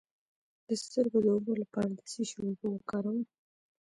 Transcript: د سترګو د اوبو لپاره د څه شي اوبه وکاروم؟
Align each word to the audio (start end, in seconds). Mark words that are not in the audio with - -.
د 0.67 0.69
سترګو 0.83 1.17
د 1.23 1.27
اوبو 1.35 1.53
لپاره 1.61 1.89
د 1.93 1.99
څه 2.11 2.21
شي 2.29 2.37
اوبه 2.45 2.67
وکاروم؟ 2.71 3.19